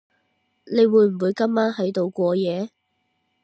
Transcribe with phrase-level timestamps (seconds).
[0.65, 2.71] 你會唔會今晚喺度過夜？